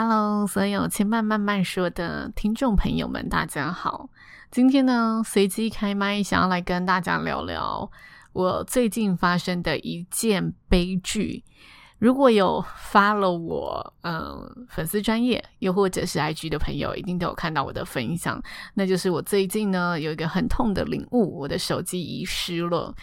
[0.00, 4.08] Hello，所有千慢慢慢说的听众朋友们，大家好。
[4.48, 7.90] 今天呢，随机开麦，想要来跟大家聊聊
[8.32, 11.42] 我最近发生的一件悲剧。
[11.98, 18.40] 如果有发了我，嗯，粉丝专业，又或者是 IG 的朋友，一定都有看到我的分享。
[18.74, 22.94] 那就是我最近呢，有一个很痛的领悟，我的手机遗失了。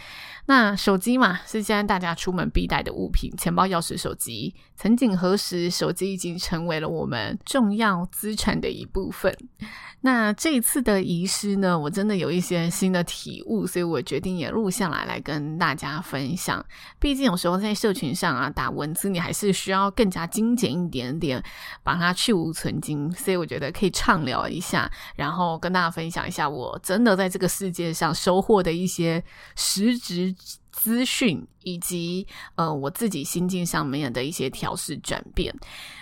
[0.47, 4.53] 那手机嘛，是现在大家出门必带的物品，钱包、钥匙、手机。
[4.75, 9.35] 曾几何时，手机已经成为了我们重要资产的一部分。
[10.02, 16.63] 那这一次的遗失呢，我真的有一些新的体悟，所以我决定也录下来，来跟大家分享。
[16.99, 21.41] 毕竟有时候在社群上啊，打文字你还是需要更加精简一点点，
[21.84, 23.11] 把它去无存精。
[23.13, 29.23] 所以我觉得可以畅聊一下，然后跟大家分享一下，我真的在这个世界上收获的一些
[29.55, 30.35] 实质
[30.75, 35.53] 资讯，以及呃我自己心境上面的一些调试转变。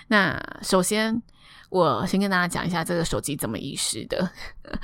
[0.08, 1.22] 那首先。
[1.70, 4.30] 我先跟大家讲一下这个手机怎么遗失的。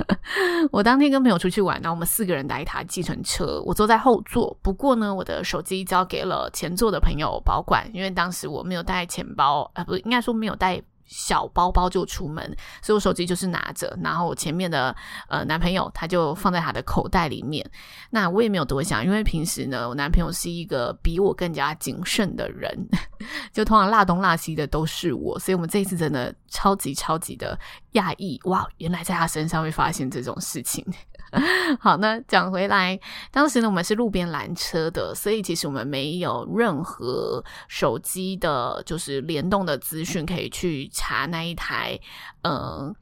[0.74, 4.58] 我当天跟朋友出去玩，然后我们四个人搭一台计程车，我坐在后座。
[4.64, 10.82] 不过呢，我的手机交给了前座的朋友保管，因为当时我没有带钱包，呃，不，应该说没有带。
[11.10, 12.46] 小包包就出门，
[12.82, 14.96] 所以我手机就是拿着，然后我前面的
[15.28, 17.68] 呃男朋友他就放在他的口袋里面。
[18.12, 22.70] 那我也没有多想，因为平时呢，我男朋友是一个比我更加谨慎的人，
[23.52, 27.60] 就通常落东落西的都是我，所以我们这一次真的超级超级的
[27.94, 30.86] 讶异，哇，原来在他身上会发现这种事情。
[31.80, 33.00] 好，那讲回来，
[33.32, 42.00] 当时呢，我们是路边拦车的，所以其实我们没有任何手机的，就是联动的资讯可以去查那一台，
[42.44, 42.96] 嗯。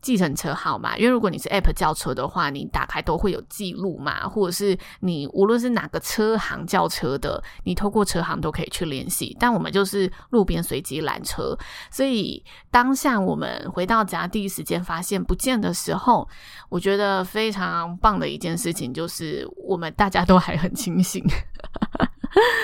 [0.00, 9.36] 计程车号码，因为如果你是 App 叫车的话，你打开都会有记录嘛，或者是你无论是哪个车行叫车的，你透过车行都可以去联系。
[9.40, 11.56] 但我们就是路边随机拦车，
[11.90, 16.28] 所以当下我们回到家第一时间发现不见的时候，
[16.68, 21.24] 我觉得非常棒的一件事情就是我们大家都还很清醒。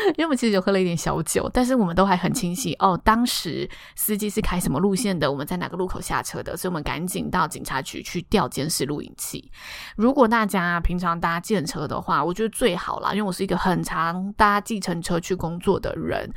[0.09, 3.01] 因为我们其实有喝了一点小酒，但是我们都还很清晰哦。
[3.05, 5.31] 当时司机是开什么路线的？
[5.31, 6.57] 我们在哪个路口下车的？
[6.57, 9.51] 所以我们赶紧到警察局去调监视录影器。
[9.97, 16.31] 如果大家平常搭计程车的话，我觉得最好啦，因为我是一个很常搭计程车去工作的人。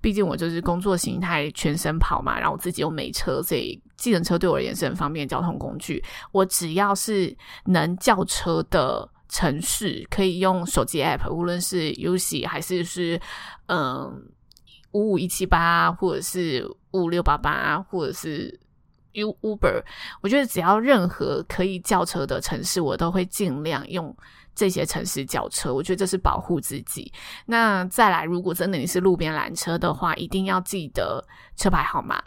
[0.00, 6.04] 毕竟我就是工作形态全身跑嘛，然后我自己又没车，所以计程车对我而言是很方便的交通工具。
[6.32, 9.08] 我只要是能叫车的。
[9.28, 13.20] 城市可以用手机 app，无论是 UC 还是是
[13.66, 14.30] 嗯
[14.92, 18.58] 五五一七八，或者是五五六八八，或者是
[19.12, 19.82] U Uber，
[20.22, 24.14] 我觉得只要任何可以叫车的城市，我都会尽量用
[24.54, 25.74] 这些城市叫车。
[25.74, 27.12] 我觉得这是保护自己。
[27.46, 31.22] 那再来，如果真的你是路边拦车的话，一定要记得
[31.56, 32.22] 车牌号码。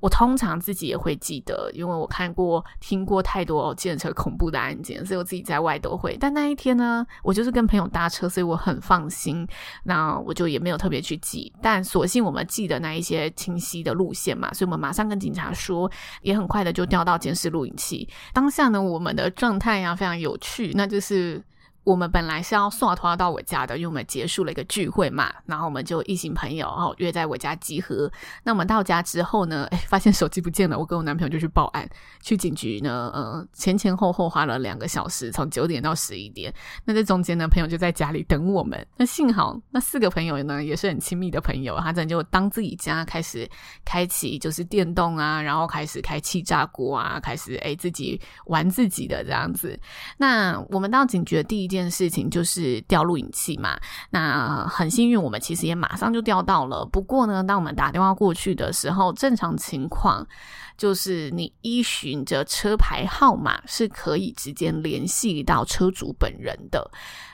[0.00, 6.16] 我通常自己也会记得，因为我看过、听过太多计程车恐怖的案件，所以我自己在外都会。
[6.20, 9.46] 但那一天呢，我就是跟朋友搭车，所以我很放心，
[9.82, 11.52] 那我就也没有特别去记。
[11.60, 15.90] 但所幸我们记得那一些清晰的路线嘛，所以我们马上跟警察说，
[16.22, 18.08] 也很快的就调到监视录影器。
[18.32, 21.42] 当下呢，我们的状态呀非常有趣，那就是。
[21.88, 28.12] 我们本来是要刷拖到我家的，因为我们结束了一个聚会嘛，然后我们就一行朋友哦约在我家集合。
[28.44, 31.88] 那我们到家之后呢，哎，发现手机不见了，我跟我男朋友就去报案，
[32.20, 36.52] 去警局呢，呃，前前后后花了两个小时，从九点到十一点。
[36.84, 38.86] 那这中间呢，朋友就在家里等我们。
[38.98, 43.48] 那幸好那四个朋友呢也是很亲密的朋友，他真的就当自己家开始
[43.86, 49.80] 开启就是电动啊，然后开始开气炸锅啊，开始哎自己玩自己的这样子。
[50.18, 51.77] 那我们到警局的第一件。
[51.78, 53.78] 件事情就是调录影器嘛，
[54.10, 56.84] 那很幸运，我们其实也马上就调到了。
[56.86, 60.26] 不过呢，当我们打电话过去的时候，正常情况
[60.76, 66.90] 就是你依循着车牌号码是可以直接联系到车主本人的，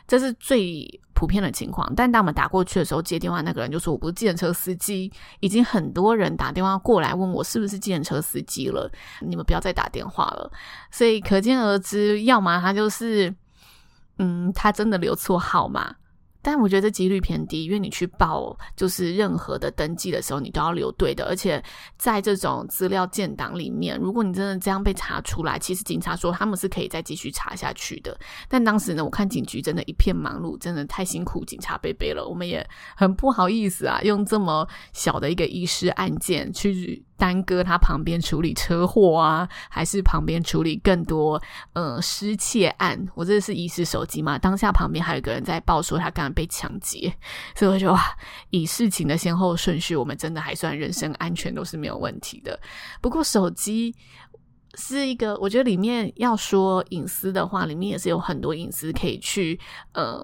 [0.07, 1.91] 这是最普遍的情况。
[1.95, 8.91] 但当我们打过去的时候，接电话那个人就说我不是计程车司机，已经很多人打电话过来问我是不是计程车司机了，
[9.21, 10.51] 你们不要再打电话了。
[10.91, 13.35] 所以可见而知，要么他就是。
[14.19, 15.95] 嗯，他真的留错号码，
[16.41, 21.63] 但我觉得这几率偏低，因为你去报就是任何的登记的时候，你都要留对的，而且
[21.97, 28.17] 在这种资料建档里面，如果你真的这样被查出来，其实警察说他们是可以再继续查下去的。
[28.49, 32.65] 但当时呢，我看警局真的一片忙碌，真的太辛苦警察贝贝了，我们也
[32.97, 37.05] 很不好意思啊，用这么小的一个遗失案件去。
[37.17, 41.41] 耽搁他旁边处理车祸啊，还是旁边处理更多
[41.73, 43.09] 呃失窃案？
[43.15, 44.39] 我这是遗失手机嘛？
[44.39, 47.15] 当下旁边还有个人在报说他刚刚被抢劫，
[47.55, 48.03] 所以我就哇，
[48.51, 52.59] 以事情的先后顺序，我们真的还算人身安全都是没有问题的。
[53.01, 53.95] 不过手机。
[54.77, 59.59] 是一个，我觉得里面要说隐私的话，里面也是有很多隐私可以去，
[59.93, 60.19] 嗯、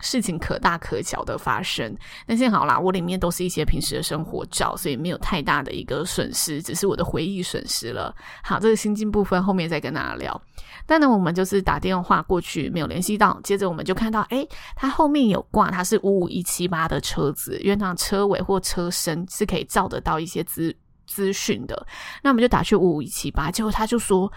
[0.00, 1.96] 事情可大可小的发生。
[2.26, 8.14] 但幸好啦，我里面都是一些平时的生活照，所以没有太大的一个损失，只是我的回忆损失了。
[8.42, 10.40] 好，这个心境部分后面再跟大家聊。
[10.86, 20.74] 但呢，我们就是打电话过去没有联系到，接着我们就看到，诶，他后面有挂，他是五五一七八的车子，因为那车尾或车身是可以照得到一些资。
[21.16, 21.86] 资讯的，
[22.22, 24.30] 那我们就打去五五一七八，结果他就说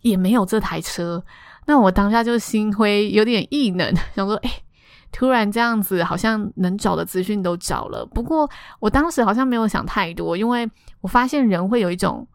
[0.00, 1.24] 也没有这台车。
[1.66, 4.50] 那我当下就心灰，有点异能， 想说，哎，
[5.12, 8.04] 突然这样子，好像能找的资讯都找了。
[8.06, 10.68] 不过我当时好像没有想太多，因为
[11.00, 12.26] 我发现人会有一种。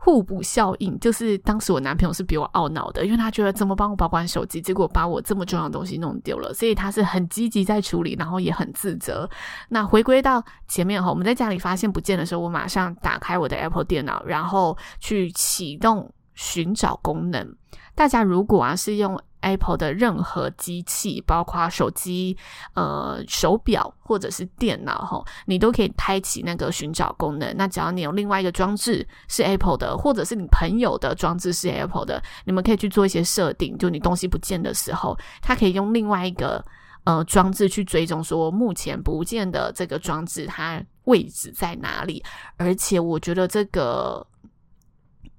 [0.00, 9.28] 互补效应，就是当时我男朋友是比我懊恼的，因为他觉得怎么帮我保管手机，结果把我这么重要的东西弄丢了，所以他是很积极在处理，然后也很自责。
[9.68, 17.56] 那回归到前面哈，我们在家里发现不见的时候，我马上打开我的 Apple 电脑，然后去启动寻找功能。
[17.94, 22.36] 大家如果啊是用 Apple 的任何机器，包括手机、
[22.74, 27.54] 呃手表或者是电脑，吼，你都可以开启那个寻找功能。
[27.56, 33.76] 那只要你有另外一个装置是 Apple 的，或者是你朋友的装置是 Apple 的，你们可以去做一些设定。
[33.78, 36.64] 就你东西不见的时候，它可以用另外一个
[37.04, 42.24] 呃装置去追踪，说目前不见的这个装置它位置在哪里。
[42.56, 44.26] 而且我觉得这个。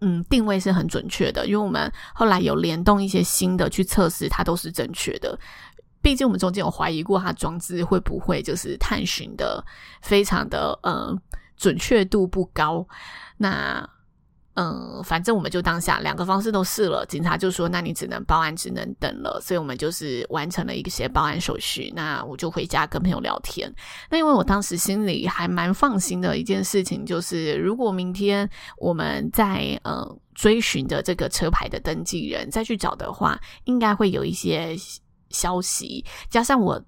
[0.01, 5.37] 嗯，定位是很准确的，因为我们后来有联动一些新的去测试，它都是正确的。
[6.01, 9.63] 毕竟我们中间有怀疑过，它装置会不会就是探寻的
[10.01, 11.15] 非常的呃
[11.57, 12.87] 准确度不高。
[13.37, 13.89] 那。
[14.61, 21.93] 嗯，反正我们就当下两个方式都试了，警察就说：“那你只能报案，只能等了。”所以我们就是完成了一些报案手续。
[21.95, 23.73] 那我就回家跟朋友聊天。
[24.09, 34.75] 那因为我当时心里还蛮放心的一件事情，就是如果明天我们在呃追寻着这个车牌的登记人再去找的话，应该会有一些
[35.29, 36.03] 消息。
[36.29, 36.83] 加上我。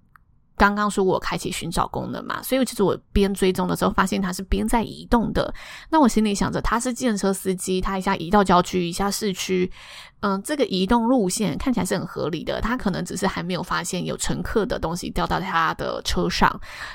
[0.62, 5.52] 刚刚说我开启寻找功能嘛，所以其实我边追踪的时候，发现他是边在移动的。
[5.90, 9.72] 那我心里想着，他是计程车司机，他一下移到郊区，一下市区。
[10.20, 16.48] 嗯，这个移动路线看起来是很合理的，他可能只是还没有发现有乘客的东西掉到他的车上，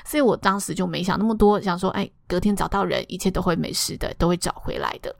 [0.05, 5.13] 所以我当时就没想那么多，想说，哎，隔天找到人，一切都会没事的，都会找回来的。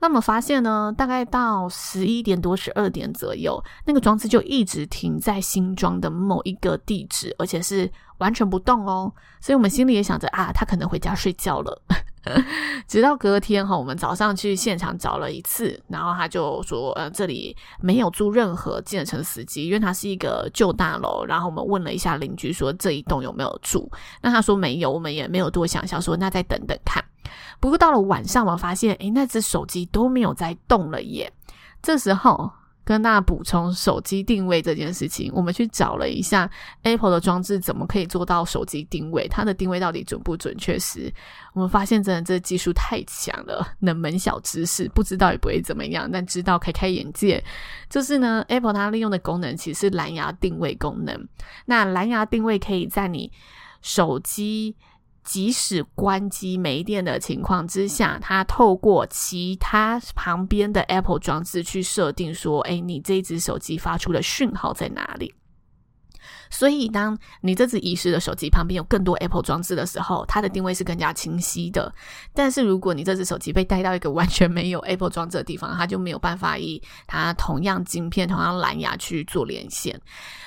[0.00, 11.82] 那么发现呢，大概到十一点多、十二点左右，那个装置就一直停在新庄的某一个地址，而且是完全不动哦，所以我们心里也想着啊，他可能回家睡觉了。
[12.88, 21.22] 直到隔天哈，我们早上去现场找了一次，然后他就说，呃，这里没有住任何建成司机，因为它是一个旧大楼。
[21.26, 23.90] 然后我们问了一下邻居，说这一栋有没有住？
[24.22, 27.04] 那他说没有，我们也没有多想，想说那再等等看。
[27.64, 31.32] 不过到了晚上，我发现，诶，那只手机都没有在动了耶。
[31.80, 32.52] 这时候。
[32.86, 36.50] 跟大家补充手机定位这件事情，我们去找了一下
[36.82, 41.10] Apple 的装置怎么可以做到手机定位，它的定位到底准不准确时，
[41.54, 47.42] 我们发现真的这技术太强了，冷门小知识，不知道也不会怎么样，但知道开开眼界。
[47.88, 51.26] 就是呢，Apple 它利用的功能其实是蓝牙定位功能，
[51.64, 53.32] 那蓝牙定位可以在你
[53.80, 54.76] 手机。
[55.24, 65.34] 即使关机没电的情况之下，它透过其他旁边的 Apple 装置去设定说：“哎，你这只手机发出的讯号在哪里？”
[66.54, 71.92] 所以，当你这只遗失的手机旁边有更多 Apple 装置的时候，它的定位是更加清晰的。
[72.32, 80.00] 但是，如果你这只手机被带到一个完全没有 Apple 装置的地方，它就没有办法以它同样晶片、同样蓝牙去做连线。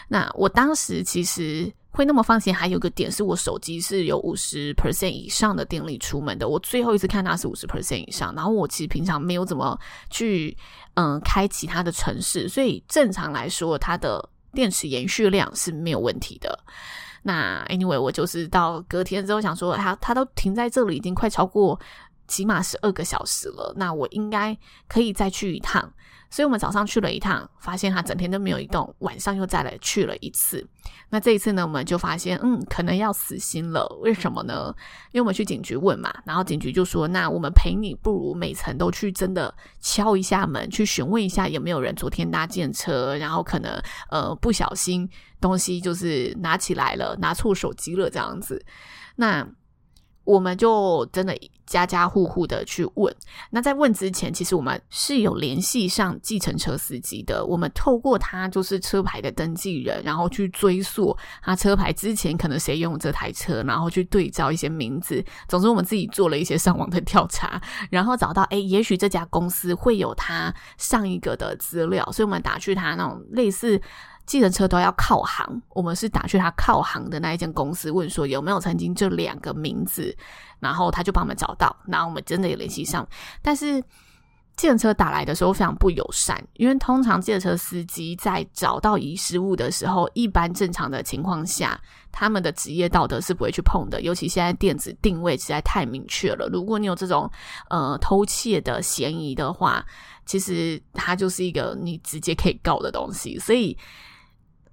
[0.07, 1.71] 那我当时其实。
[1.89, 6.47] 会那么放心，还有个点是我手机是有五十 percent 以上的电力出门的。
[6.47, 9.75] 我最后一次看它是五十 percent 以上，然后我其实平常没有怎么
[10.11, 10.55] 去
[10.93, 14.23] 嗯开启它的程式，所以正常来说它的
[14.53, 16.57] 电池延续量是没有问题的。
[17.23, 21.79] 那 anyway，我就是到隔天之后想说，它它都停在这里已经快超过
[22.27, 25.91] 起码十二个小时了，那我应该可以再去一趟。
[26.29, 28.93] 所以我们早上去了一趟，发现它整天都没有移动。
[28.99, 30.65] 晚上又再来去了一次，
[31.09, 33.87] 那这一次呢，我们就发现，嗯，可能要死心了。
[34.01, 34.73] 为什么呢？
[35.11, 48.63] 因为我们去警局问嘛，然后警局就说，那我们陪你，不如每层都去，真的敲一下门，去询问一下有没有人昨天搭电车，然后可能呃不小心东西就是拿起来了，拿错手机了这样子。
[49.15, 49.47] 那
[50.27, 51.33] 我们就真的
[51.65, 53.15] 家家户户的去问。
[53.49, 57.45] 那在问之前，其实我们是有联系上计程车司机的。
[57.45, 65.23] 我们透过他就是车牌的登记人，然后去追溯他车牌之前可能谁用这台车，然后去对照一些名字。
[65.47, 73.81] 总之，我们自己做了一些上网的调查，然后找到诶，也许这家公司会有他上一个的资料，所以我们打去他那种类似。
[74.27, 80.15] 计程车都要靠行，我们是打去他靠行的那一间公司问说有没有曾经这两个名字，
[80.59, 83.07] 然后他就帮我们找到，然后我们真的也联系上。
[83.41, 83.81] 但是
[84.57, 91.79] 计程车打来的时候非常不友善，因为通常计程车司机在找到遗失物的时候，一般正常的情况下，
[92.11, 94.01] 他们的职业道德是不会去碰的。
[94.01, 97.31] 尤其现在电子定位实在太明确了，如果你有这种
[97.69, 99.85] 呃偷窃的嫌疑的话，
[100.25, 103.77] 其实它就是一个你直接可以告的东西，所以。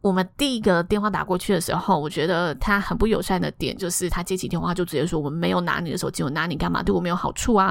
[0.04, 6.82] 我们第一个电话打过去的时候，我觉得他很不友善的点就是，他接起电话就直接说：“我们没有拿你的手机，我拿你干嘛？
[6.82, 7.68] 对我没有好处啊。”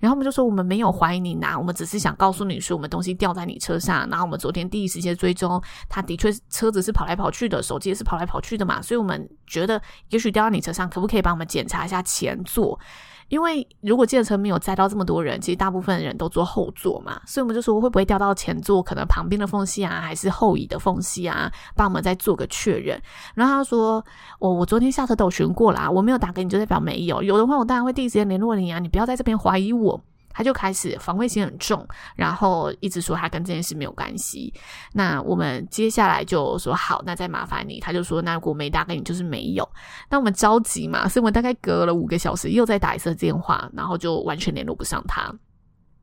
[0.00, 4.08] 然后我们就说：“我们没有怀疑你拿，我们只是想告诉你说，我们东西掉在你车上。
[4.08, 8.80] 然后我们昨天第一时间追踪，他的确车子是跑来跑去的，手机也是跑来跑去的嘛。
[8.80, 12.80] 所以我们觉得，也许掉到你车上，可不可以帮我们检查一下前座？”
[13.28, 23.00] 因为如果计程车没有载到这么多人，其实大部分人都坐后座嘛，所以我们就说会不会掉到前座，可能旁边的缝隙啊，还是后椅的缝隙啊，帮我们再做个确认。
[23.34, 24.04] 然后他说
[24.38, 27.22] ：“我、我昨天下车都询过啦，我没有打给你，就代表没有。
[27.22, 30.00] 有的话，我当然会第一时间联络你啊，你不要在这边怀疑我。”
[30.34, 31.86] 他就开始防卫心很重，
[32.16, 34.52] 然后一直说他跟这件事没有关系。
[34.92, 37.78] 那我们接下来就说好，那再麻烦你。
[37.78, 39.66] 他就说那如果没打给你就是没有。
[40.10, 45.32] 那我们着急嘛，所以我们大概隔了五个小时又再打一次电话，然后就完全联络不上他。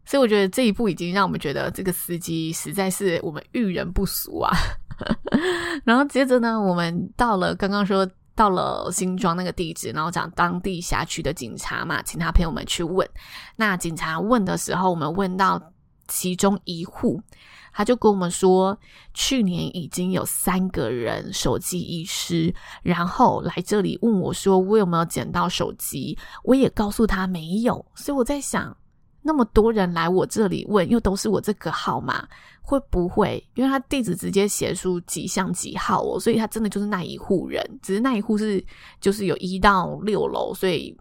[0.05, 4.51] 所以我觉得这一步已经让我们觉得这个司机实在是我们遇人不淑啊。
[5.83, 8.09] 然后接着呢，我们到了刚刚说。
[8.41, 13.07] 到了新庄那个地址，然后讲当地辖区的警察嘛，请他陪我们去问。
[13.55, 15.62] 那警察问的时候，我们问到
[16.07, 17.21] 其中一户，
[17.71, 18.75] 他就跟我们说，
[19.13, 26.17] 去年已经有三个人手机遗失，然后来这里问我说，我有没有捡到手机？
[26.43, 27.86] 我也告诉他没有。
[27.93, 28.75] 所以我在想，
[29.22, 32.28] 那么多人来我这里问，又都是我这个号码。
[32.63, 33.44] 会不会？
[33.56, 38.63] 因为他地址直接写出几巷几号哦，所以他真的就是那一户人，只是那一户是
[39.01, 40.96] 就是有一到六楼，所以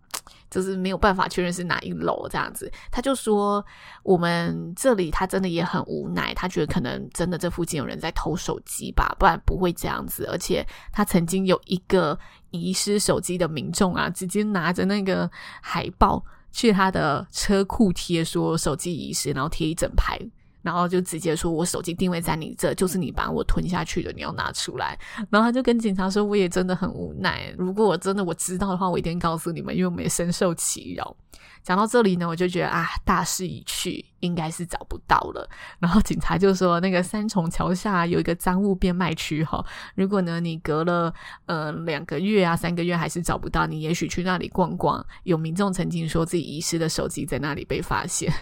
[0.50, 2.72] 就是没有办法确认是哪一楼这样子。
[2.90, 3.64] 他就说
[4.02, 10.26] 我们这里他真的也很无奈，他觉得可能真的这附近有人在偷手机吧，不然不会这样子。
[10.32, 12.18] 而且他曾经有一个
[12.50, 20.18] 遗失手机的民众啊，直接拿着那个海报去他的车库贴说手机遗失，然后贴一整排。
[20.62, 24.98] 然后就直接说：“我手机定位在你这，就是你把我吞下去的，你要拿出来。”
[25.30, 31.16] 然后他就跟警察说：“我也真的很无奈，如果我真的我知道的话，我一定告诉你们，因为我们也深受其扰。”
[31.62, 35.46] 讲到这里呢，我就觉得啊，大势已去，应该是找不到了。
[35.78, 39.62] 然后警察就说：“那个三重桥下有一个赃物变卖区哈，
[39.94, 41.12] 如果呢你隔了
[41.44, 45.04] 呃两个月啊三个月还是找不到，你也许去那里逛逛。
[45.24, 48.32] 有民众曾经说自己遗失的手机在那里被发现。”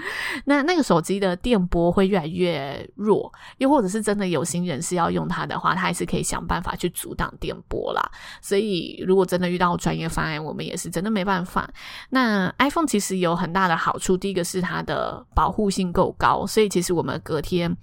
[0.44, 8.02] 那那个手机的电波会越来越弱，又或者是真的有心人士要用它的话，它还是可以想办法去阻挡电波啦。
[8.40, 11.68] 所以如果真的遇到专业方案，我们也是真的没办法。
[12.10, 17.76] 那 iPhone 其实有很大的好处，第一个是它的保护性够高，所以其实我们隔天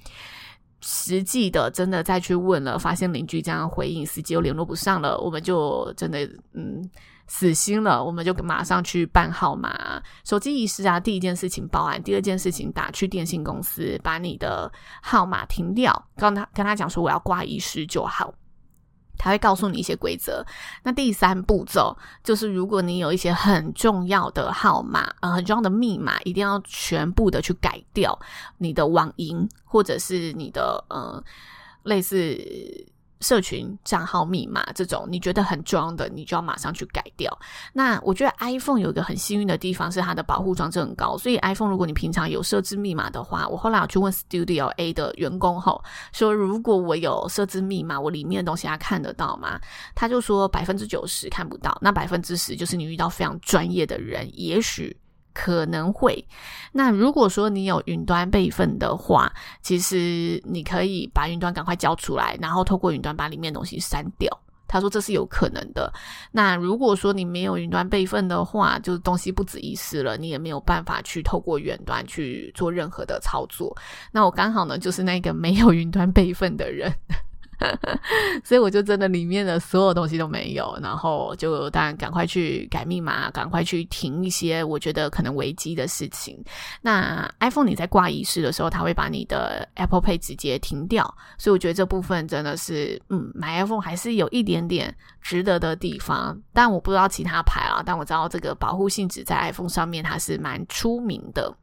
[0.82, 6.20] 实际的真的再去问了，发现邻居这样回应，司机又联络不上了，我们就真的
[6.54, 6.90] 嗯。
[7.34, 10.04] 死心了，我们就马上去办号码。
[10.26, 14.70] 手机遗失啊，第一件事情报案，第二件事情打去电信公司，把你的
[15.02, 18.34] 号码停掉，跟他跟他讲说我要挂遗失就好，
[19.18, 20.46] 他会告诉你一些规则。
[20.84, 28.20] 那第三步骤就是，如果你有一些很重要的号码，呃，很重要的密码，一定要全部的去改掉
[28.58, 31.24] 你的网银，或者是你的呃
[31.84, 32.38] 类似。
[33.22, 37.36] 社群账号密码这种你觉得很装的，你就要马上去改掉。
[37.72, 49.60] 那我觉得 iPhone 有一个很幸运的地方是它的保护装置很高，所以 iPhone 如果你平常有设置密码的话，我后来有去问 Studio A 的员工后说，如果我有设置密码，我里面的东西他看得到吗？
[49.96, 54.96] 他就说百分之九十看不到，那百分之十就是你遇到非常专业的人，也许。
[55.34, 56.26] 可能会，
[56.72, 64.30] 那如果说你有云端备份的话，其实你可以把云端赶快交出来，然后透过云端把里面的东西删掉。
[64.68, 65.92] 他说这是有可能的。
[66.32, 73.76] 那如果说你没有云端备份的话，就是东西不止遗失了，你也没有办法去透过远端去做任何的操作。
[74.14, 76.90] 那我刚好呢，就是那个没有云端备份的人。
[78.44, 86.44] 所以我就真的里面的所有东西都没有，然后就当然赶快去改密码，赶快去停一些我觉得可能危机的事情。
[86.82, 91.04] 那 iPhone 你在挂仪式的时候，它会把你的 Apple Pay 直接停掉，
[91.38, 96.40] 所以我觉得这部分真的是，嗯，买 iPhone 还是有一点点值得的地方。
[96.54, 101.54] 但我不知道其他牌啊，但我知道这个保护性质在 iPhone 上面它是蛮出名的。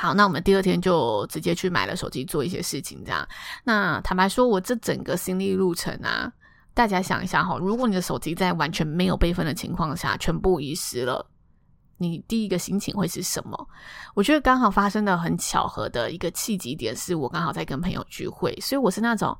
[0.00, 3.26] 好，那我们第二天就直接去买了手机做一些事情，这样。
[3.64, 6.32] 那坦白说，我这整个心理路程啊，
[6.72, 11.28] 大家想一下哈，如果你的手机在完全没有备份的情况下全部遗失了，
[11.96, 13.68] 你第一个心情会是什么？
[14.14, 19.36] 我觉得刚好发生的很巧合的一个契机点，是我刚好在跟朋友聚会，所以我是那种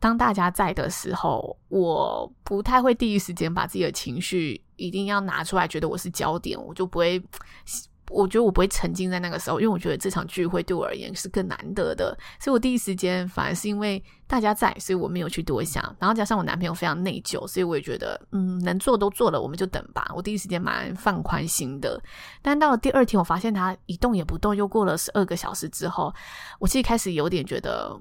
[0.00, 7.22] 当大家在的时候，我不太会第一时间把自己的情绪一定要拿出来，觉得我是焦点，我就不会。
[8.12, 15.82] 我觉得我不会沉浸在那个时候，因为我觉得这场聚会对我而言是更难得的，所以我第一时间反而是因为大家在，所以我没有去多想。
[15.98, 20.06] 然后加上我男朋友非常内疚，所以我也觉得，嗯，能做都做了，我们就等吧。
[20.14, 22.00] 我第一时间蛮放宽心的。
[22.42, 26.14] 但到了第二天，我发现他一动也不动，又过了十二个小时之后，
[26.58, 27.98] 我其实开始有点觉得，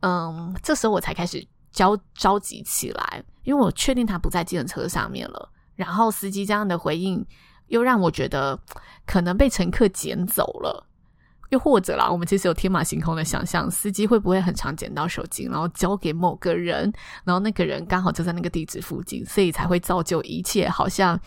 [0.00, 5.50] 嗯，这时候我才开始焦着急起来，因为我确定他不在计程车上面了。
[5.76, 7.24] 然后司机这样的回应。
[7.70, 8.60] 又让我觉得
[9.06, 10.86] 可能被乘客捡走了，
[11.48, 16.92] 又或者啦，我们其实有天马行空的想象，司机会不会很常捡到手机，然后交给某个人，
[17.24, 21.18] 然后那个人刚好就在那个地址附近，所以才会造就一切好像，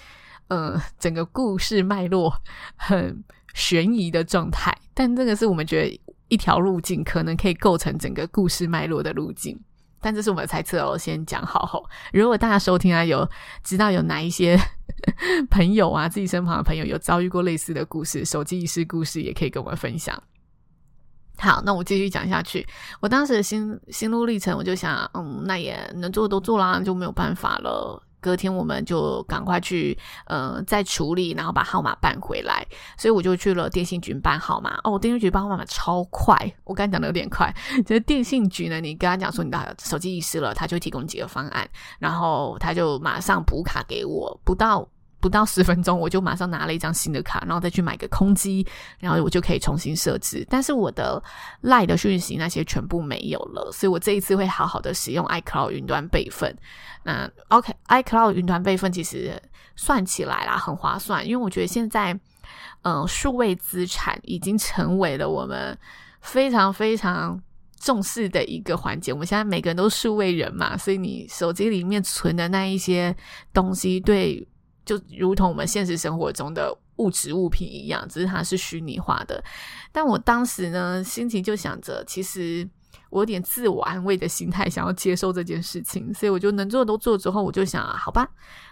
[0.47, 2.33] 呃，整个故事脉络
[2.75, 3.23] 很
[3.53, 4.73] 悬疑的状态。
[4.93, 9.59] 但这个是我们觉得一条路径，可能可以构成整个故事脉络的路径。
[9.99, 11.89] 但这是我们的猜测哦，先讲好吼。
[12.11, 13.29] 如果大家收听啊，有
[13.63, 14.59] 知道有哪一些
[15.49, 20.21] 朋友啊，自己身旁的朋友有遭遇过类似的故事，手机遗失故事，也可以跟我们分享。
[21.37, 22.65] 好，那我继续讲下去。
[22.99, 28.01] 我当时的心心路历程，我就想，嗯，那也能做都做啦，就没有办法了。
[28.23, 32.65] 隔天我们就赶快去，呃，再处理，然后把号码办回来。
[32.97, 34.79] 所以我就去了电信局办号码。
[34.85, 37.53] 哦，电信局办号码超快，我刚才讲的有点快。
[37.85, 44.87] 就是电信局呢，你跟他讲说你的手机遗失了，他就提供几个方案，然后他就马上补卡给我，不到。
[45.23, 48.67] 不到十分钟，我就马上拿了一张新的卡，然后再去买个空机，
[48.99, 50.45] 然后我就可以重新设置。
[50.49, 51.23] 但是我的
[51.61, 56.53] LINE 的讯息那些全部没有了，所以我这一次会好好的使用 iCloud 云端备份。
[57.03, 59.41] 那 OK，iCloud 云端备份其实
[59.77, 62.19] 算起来啦很划算，因为我觉得现在
[62.81, 65.77] 嗯、数位资产已经成为了我们
[66.19, 67.41] 非常非常
[67.79, 69.13] 重视的一个环节。
[69.13, 73.15] 我们现在每个人都数位人嘛，所以你手机里面存的那一些
[73.53, 74.45] 东西对。
[74.85, 79.43] 就如同我们现实生活中的物质物品一样，只是它是虚拟化的。
[79.91, 82.67] 但我当时呢，心情就想着，其实
[83.09, 88.29] 我有点自我安慰的心态，想要接受这件事情，所以我就能做都做之后，我就想啊，好吧，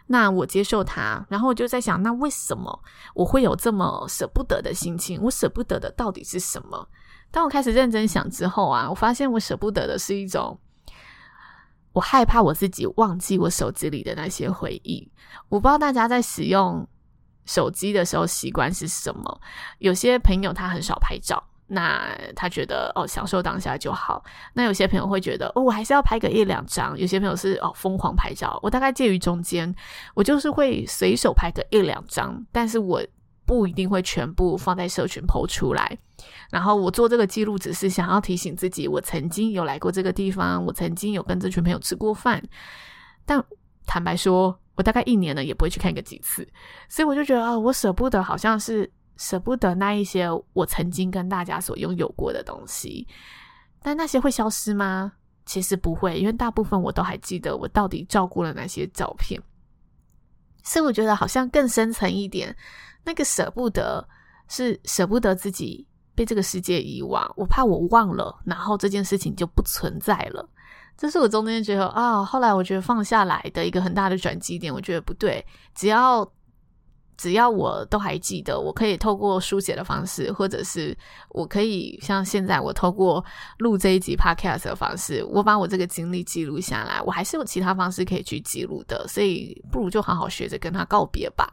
[0.08, 1.26] 那我接受它。
[1.30, 2.80] 然后我就在想，那为什么
[3.14, 5.22] 我会有这么舍不得的心情？
[5.22, 6.88] 我舍不得的到底是什么？
[7.32, 10.60] 当我开始认真想之后啊，我发现我舍不得的是一种。
[11.94, 15.10] 我害怕我自己忘记我手机里的那些回忆。
[15.50, 16.88] 我不知道大家在使用
[17.46, 19.42] 手机的时候习惯是什么。
[19.80, 24.24] 有些朋友他很少拍照，那他觉得哦，享受当下就好。
[24.54, 26.98] 那有些朋友会觉得哦，我还是要拍个一两张。
[26.98, 28.60] 有些朋友是哦，疯狂拍照。
[28.62, 29.74] 我大概介于中间，
[30.14, 33.02] 我就是会随手拍个一两张，但是我。
[33.46, 35.98] 不一定会全部放在社群 po 出来，
[36.50, 42.42] 然后我做这个记录只是想要提醒自己，我曾经有来过这个地方，我曾经有跟这群朋友吃过饭。
[43.26, 43.44] 但
[43.86, 46.48] 坦白说，我大概一年呢也不会去看个几次，
[46.88, 53.08] 所以我就觉得啊，我舍不得，好像是舍不得那一些我曾经跟大家所拥有过的东西。
[53.82, 55.14] 但那些会消失吗？
[55.46, 59.42] 其实不会，因为大部分我都还记得我到底照顾了哪些照片。
[60.64, 62.56] 所以我觉得好像更深层一点。
[63.04, 64.08] 那个舍不得
[64.48, 70.48] 是舍不得自己被这个世界遗忘，我怕我忘了，然后这件事情就不存在了。
[70.98, 74.72] 这是我中间觉得啊，后来我觉得放下来的一个很大的转机点。
[74.72, 76.30] 我觉得不对，只要
[77.22, 80.98] 只要我都还记得，我可以透过书写的方式，或者是
[81.30, 83.24] 我可以像现在我透过
[83.60, 89.08] 录这一集 Podcast 的方式，我把我这个经历记录下来，我还是有其他方式可以去记录的。
[89.08, 91.48] 所以不如就好好学着跟他告别吧。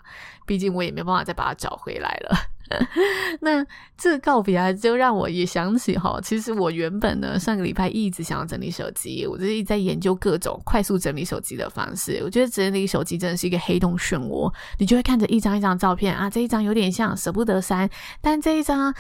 [0.46, 2.34] 毕竟我也没办法再把它找回来了。
[3.40, 3.64] 那
[3.96, 12.20] 这告别啊，就让我也想起哈，其实我原本呢，上个礼拜一直想要整理手机，我就一直在研究各种快速整理手机的方式。
[12.24, 17.88] 我觉得整理手机真的是一个黑洞漩涡，你就会看着一张一张照片啊，这一张有点像舍不得删，
[18.20, 18.94] 但这一张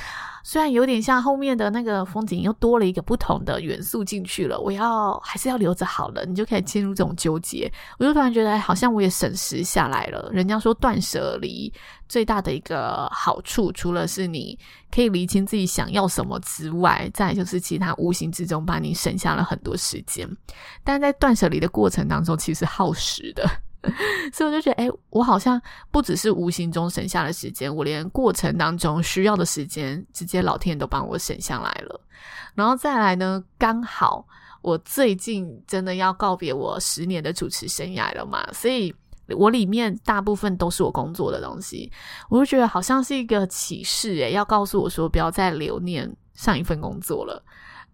[0.48, 7.70] 虽然有点像后面的那个风景，又多了一个不同的元素进去了，我要还是要留着好了，你就可以进入这种纠结。
[7.98, 10.30] 我就突然觉得，好像我也省时下来了。
[10.32, 11.70] 人家说断舍离
[12.08, 14.58] 最大的一个好处，除了是你
[14.90, 20.26] 可以理清自己想要什么之外，再就是其他无形之中帮你省下了很多时间。
[20.82, 23.46] 但在断舍离的过程当中，其实耗时的，
[24.38, 32.00] 所以我就觉得，哎，我好像不只是无形中省下了时间，我连过程当中需要的时间，直接老天都帮我省下来了。
[32.54, 34.24] 然后再来呢，刚好
[34.62, 38.94] 我最近真的要告别我十年的主持生涯了嘛，所以。
[39.36, 41.92] 我里面大部分都是我工作的东西，
[42.30, 47.44] 我就觉得好像是一个启示诶，要告诉我说不要再留念上一份工作了。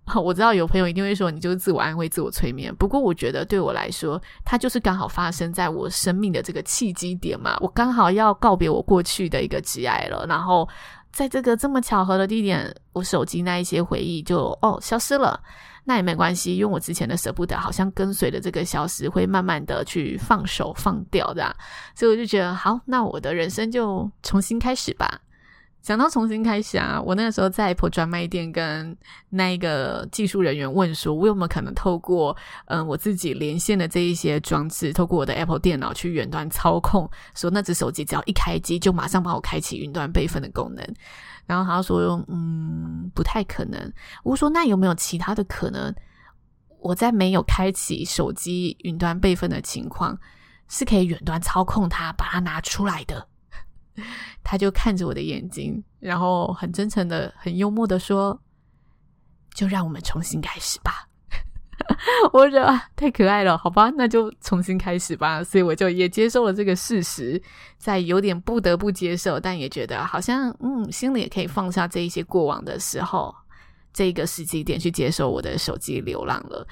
[0.22, 10.68] 我知道有朋友一定会说你就是自我安慰、自我催眠，不过我觉得对我来说，它就是刚好发生在我生命的这个契机点嘛，我刚好要告别我过去的一个挚爱了，然后
[11.10, 15.40] 在这个这么巧合的地点，我手机那一些回忆就哦消失了。
[15.86, 21.54] 那也没关系，因为我之前的舍不得，好像跟随着这个消失，会慢慢的去放手放掉的，
[21.94, 25.20] 所以我就觉得好，那我的人生就重新开始吧。
[25.84, 28.96] 想到重新开始啊，我那个时候在 Apple 专卖店跟
[29.28, 32.34] 那一个技术人员问说，我有没有可能透过
[32.68, 40.82] 嗯我自己连线的这一些装置，透过我的 Apple 电脑去远端操控，说那只手机只要一开机，就马上帮我开启云端备份的功能。
[41.44, 43.92] 然后他说：“嗯，不太可能。”
[44.24, 45.94] 我说：“那有没有其他的可能？
[46.80, 50.18] 我在没有开启手机云端备份的情况，
[50.66, 53.28] 是可以远端操控它，把它拿出来的？”
[54.42, 58.40] 他就看着我的眼睛，然后很真诚的、很幽默的说
[59.54, 61.08] ：“就让我们重新开始吧。
[62.32, 65.42] ”我觉得啊，太可爱了，好吧，那就重新开始吧。
[65.42, 67.40] 所以我就也接受了这个事实，
[67.78, 73.34] 在有点不得不接受，但也觉得好像嗯，心里也可以放下这一些过往的时候，
[73.92, 76.66] 这个时机点去接受我的手机流浪了。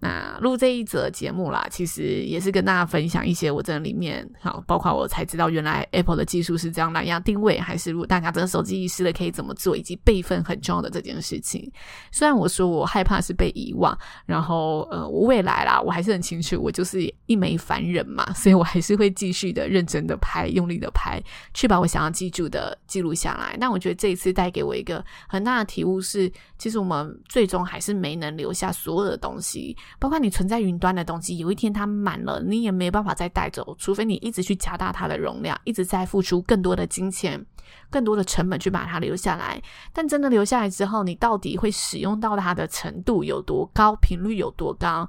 [0.00, 11.68] 那录这一则节目啦，其实也是跟大家分享一些我这里面好，包括我才知道原来 Apple 的技术是这样蓝牙定位，还是如果大家真的手机遗失了可以怎么做，以及备份很重要的这件事情。
[12.12, 21.20] 虽然我说我害怕是被遗忘，然后呃，我未来啦，我还是很清楚，我就是一枚凡人嘛，所以我还是会继续的认真的拍，用力的拍，
[21.54, 23.56] 去把我想要记住的记录下来。
[23.58, 29.76] 那我觉得这一次带给我一个很大的体悟是，其实我们最终还是没能留下所有的东西。
[29.98, 37.44] 包括你存在云端的东西，有一天它满了，你也没办法再带走，除非你一直去加大它的容量，一直在付出更多的金钱、
[37.90, 39.62] 更多的成本去把它留下来。
[39.92, 45.08] 但真的留下来之后，你到底会使用到它的程度有多高，频率有多高？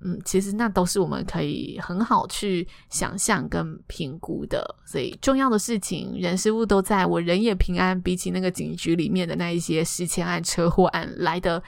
[0.00, 4.76] 嗯，其实那都是我们可以很好去想象跟评估的。
[4.84, 11.62] 所以重要的事情，人事物都在，我人也平安，比起那个警局里面的那一些失窃案、车祸案来的。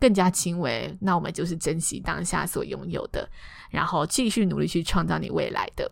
[0.00, 3.26] 更加轻微，那我们就是珍惜当下所拥有的，
[3.70, 5.90] 然后继续努力去创造你未来的。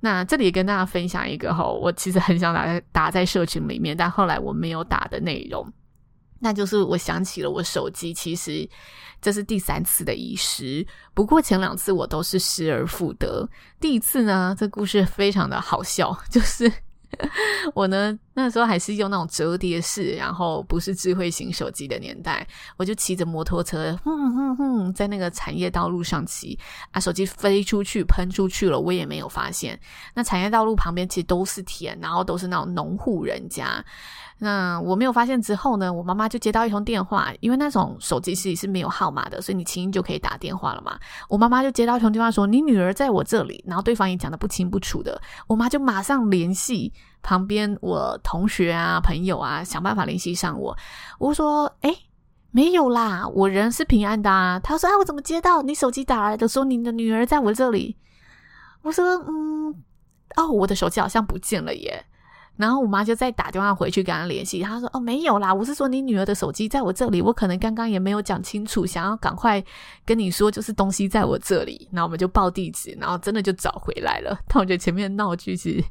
[0.00, 5.66] 那这里跟大家分享一个哈，我其实很想打在打在社群里面，但后来我没有打的内容，
[6.42, 8.68] 那就是我想起了我手机，其实
[9.20, 13.48] 这是第三次的遗失，不过前两次我都是失而复得。
[13.78, 16.70] 第一次呢，这故事非常的好笑， 就是。
[17.74, 26.58] 我呢，那时候还是用那种折叠式，然后不是智慧型手机的年代，我就骑着摩托车，哼哼哼，在那个产业道路上骑，
[26.90, 29.78] 啊，手机飞出去，喷出去了，我也没有发现。
[30.14, 33.84] 那产业道路旁边其实都是田，然后都是那种农户人家。
[34.38, 40.98] 那我没有发现之后呢，我妈妈就接到一通电话，因为那种手机是是没有号码的，所以你轻易就可以打电话了嘛。
[41.28, 46.92] 我妈妈就接到一通电话说：“你女儿在我这里。”然后对方也讲得不清不楚的，我妈就马上联系
[47.22, 50.76] 旁边我同学啊、朋友啊，想办法联系上我。
[51.18, 51.96] 我说：“诶，
[52.50, 57.96] 没有啦，我人是平安的啊。”他说：“啊，我怎么接到你手机打来的说你的女儿在我这里？”
[58.82, 59.74] 我说：“嗯，
[60.36, 62.04] 哦，我的手机好像不见了耶。”
[62.56, 69.62] 然后我妈就再打电话回去跟她联系，她说：“哦，没有啦，我是说你女儿的手机在我这里，我可能刚刚也没有讲清楚，想要赶快
[70.04, 74.38] 跟你说，就是东西在我这里。”然后我们就报地址，然后真的就找回来了。
[74.46, 75.82] 但我觉得前面闹剧是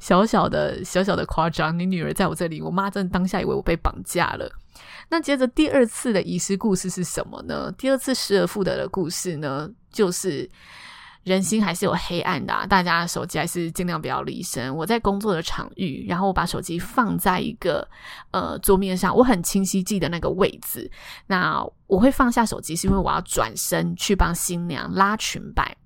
[0.00, 4.50] 小小的小小的夸张，你女儿在我这里，我妈真的当下以为我被绑架了。
[5.10, 7.70] 那接着第二次的遗失故事是什么呢？
[7.76, 10.48] 第二次失而复得的故事呢，就是。
[11.24, 14.74] 人心还是有黑暗的，大家手机还是尽量不要离身。
[14.76, 17.86] 我在工作的场域，然后我把手机放在一个
[18.30, 20.90] 呃桌面上，我很清晰记得那个位置。
[21.26, 25.76] 那我会放下手机，是因为我要转身去帮新娘拉裙摆。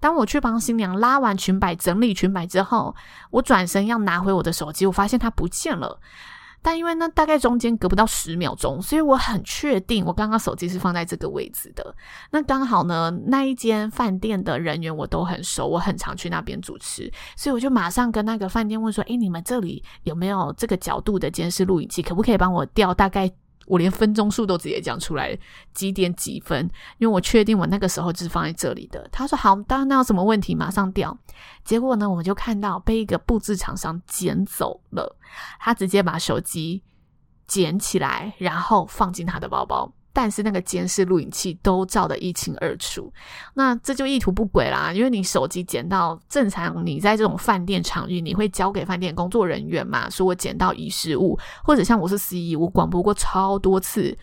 [0.00, 2.94] 当我去帮新娘拉完裙摆、整理裙摆之后，
[3.30, 6.00] 我转身要拿回我的手机，我发现它不见了。
[6.64, 11.94] 但因为呢，大概中间隔不到十秒钟，所以我很确定我刚刚手机是放在这个位置的。
[12.30, 22.00] 那刚好呢，那一间饭店的人员我都很熟，我很常去那边主持，所以我就马上跟那个饭店问说：“哎，你们这里有没有这个角度的监视录影器？
[22.00, 23.30] 可不可以帮我调大概？”
[23.66, 25.38] 我连分钟数都直接讲出来，
[25.72, 26.68] 几点几分？
[26.98, 29.08] 因为我确定我那个时候就是放在这里的。
[29.10, 31.16] 他说好，当然那有什么问题，马上调。
[31.64, 35.16] 结果呢，我们就看到被一个布置厂商捡走了，
[35.58, 36.82] 他直接把手机
[37.46, 39.92] 捡起来，然后放进他的包包。
[40.14, 43.12] 但是那个监视录影器都照得一清二楚，
[43.54, 44.92] 那这就意图不轨啦。
[44.92, 50.08] 因为你手机捡到，正常你在这种饭店场域，你会交给饭店工作人员嘛？
[50.08, 54.16] 说我捡到遗失物，或者像我是司仪，我广播过超多次，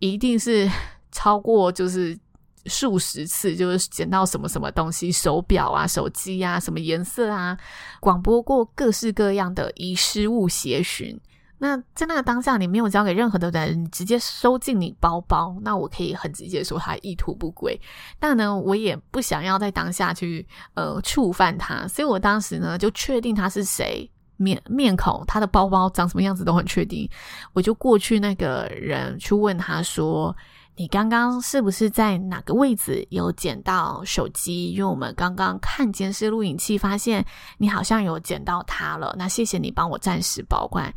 [0.00, 0.68] 一定是
[1.12, 2.18] 超过就是
[2.66, 7.56] 数十次，就是捡到什么什么东西，手表啊、手机啊、什么颜色啊，
[8.00, 11.16] 广播过各式各样的遗失物协寻。
[11.62, 17.80] 那在那个当下，你没有交给任何的人，你直接收进你包包，那我可以很直接说他意图不轨。
[18.18, 20.44] 但呢，我也不想要在当下去
[20.74, 27.08] 呃触犯他，所以我当时呢就确定他是谁，面面孔，他的包包长什么样子都很确定。
[27.52, 30.36] 我就过去那个人去问他说
[30.74, 34.72] ：“你刚刚是不是在哪个位置有捡到手机？
[34.72, 37.24] 因为我们刚刚看监视录影器，发现
[37.58, 39.14] 你好像有捡到它了。
[39.16, 40.92] 那谢谢你帮我暂时保管。”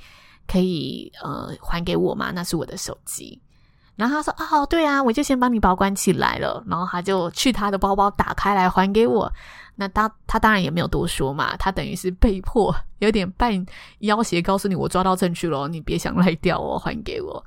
[0.48, 2.32] 可以呃还给我吗？
[2.34, 3.40] 那是我的手机。
[3.96, 6.64] 然后他说哦对啊，我就先帮你保管起来了。
[6.68, 9.32] 然后他就去他的包包打开来还给我。
[9.76, 13.66] 那他他当然也没有多说嘛，他等于是被迫有点半
[14.00, 17.44] 要挟，告诉你我抓到证据了，你别想赖掉我，还给我。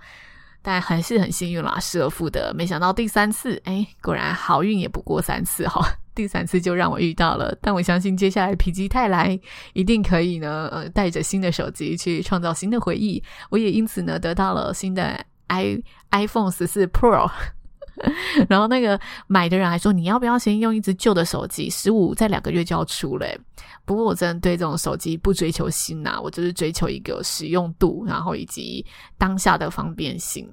[0.60, 2.52] 但还是很幸运啦，失而复得。
[2.54, 5.86] 没想到第三次，哎，果然好运也不过三次哈。
[6.18, 9.38] 第三次就让我遇到了，但我相信接下来否极泰来
[9.72, 13.22] 一定可以呢，呃，带着新的手机去创造新的回忆。
[13.50, 17.30] 我也因此呢得到了新的 i iPhone 十四 Pro。
[18.48, 21.70] 然后那个买的人还说，你要不要先用一只旧的手机？
[21.70, 23.26] 十五在两个月就要出了。
[23.84, 28.84] 不过我真的对这种手机不追求新呐，我就是追求一个实用度，然后以及
[29.16, 30.48] 当下的方便性。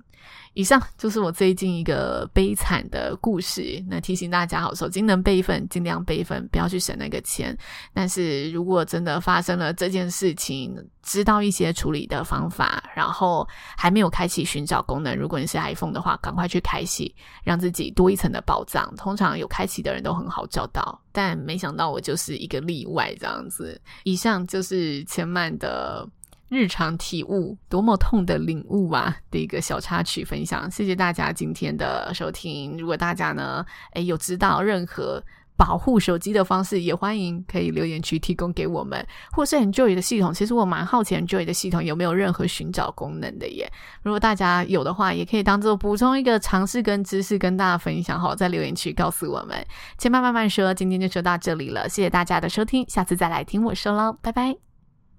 [0.55, 3.83] 以上就是我最近一个悲惨的故事。
[3.89, 7.55] 那提醒大家，好，手机能备份尽量备份，不要去省那个钱。
[7.93, 13.45] 但是如果真的发生了这件事情，知道一些处理的方法，然后
[13.77, 17.13] 还没有开启寻找功能，如果你是 iPhone 的话，赶快去开启，
[17.43, 18.91] 让自己多一层的保障。
[18.95, 23.79] 通常有开启的人都很好找到，但没想到我就是一个例外这样子。
[24.05, 26.07] 以上就是千曼的。
[26.49, 29.15] 日常体悟，多么痛的领悟啊！
[29.31, 32.77] 的一个小插曲分享，谢谢大家今天的收听。
[32.77, 35.23] 如果大家呢，诶有知道任何
[35.57, 40.33] 保护手机的方式，也欢迎可以留言区提供给我们，或是 Enjoy 的系统。
[40.33, 43.71] 其实我蛮好奇 Enjoy 的系统有没有任何寻找功能的耶。
[44.03, 49.65] 如果大家有的话，也可以当做补充一个尝试跟知识跟大家分享好，在留言区告诉我们。
[49.97, 54.64] 千慢慢慢说，今天就说到这里了，谢谢大家的收听，下次再来听我说喽，拜拜。